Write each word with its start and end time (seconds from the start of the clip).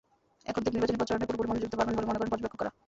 এখন 0.49 0.61
তিনি 0.63 0.73
নির্বাচনী 0.75 0.99
প্রচারণায় 1.01 1.29
পুরোপুরি 1.29 1.49
মনোযোগ 1.49 1.63
দিতে 1.65 1.77
পারবেন 1.79 1.95
বলে 1.97 2.07
মনে 2.09 2.19
করেন 2.19 2.31
পর্যবেক্ষকেরা। 2.33 2.71